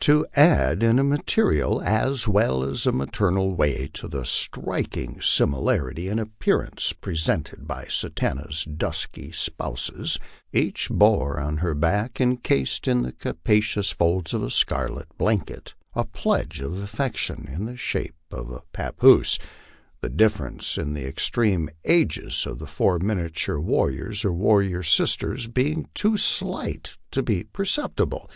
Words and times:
To 0.00 0.26
add 0.34 0.82
in 0.82 0.98
a 0.98 1.04
material 1.04 1.80
as 1.82 2.26
well 2.26 2.64
as 2.64 2.84
maternal 2.86 3.54
way 3.54 3.86
to 3.92 4.08
the 4.08 4.26
striking 4.26 5.20
similarity 5.20 6.08
in 6.08 6.18
appearance 6.18 6.92
presented 6.92 7.64
by 7.68 7.84
Sa 7.88 8.08
tan 8.12 8.38
ta's 8.38 8.64
dusky 8.64 9.30
spouses, 9.30 10.18
each 10.52 10.88
bore 10.90 11.38
on 11.38 11.58
her 11.58 11.74
back, 11.76 12.20
encased 12.20 12.88
in 12.88 13.02
the 13.02 13.12
capacious 13.12 13.90
folds 13.90 14.34
of 14.34 14.42
a 14.42 14.50
scarlet 14.50 15.16
blanket, 15.16 15.74
a 15.94 16.04
pledge 16.04 16.58
of 16.58 16.80
affection 16.80 17.48
in 17.48 17.66
the 17.66 17.76
shape 17.76 18.16
of 18.32 18.50
a 18.50 18.62
papoose, 18.72 19.38
the 20.00 20.10
differ 20.10 20.48
ence 20.48 20.76
in 20.76 20.94
the 20.94 21.06
extreme 21.06 21.70
ages 21.84 22.46
of 22.46 22.58
the 22.58 22.66
four 22.66 22.98
miniature 22.98 23.60
warriors, 23.60 24.24
or 24.24 24.32
warriors' 24.32 24.90
sisters, 24.90 25.46
being 25.46 25.88
too 25.94 26.16
slight 26.16 26.96
to 27.12 27.22
be 27.22 27.44
perceptible. 27.44 28.28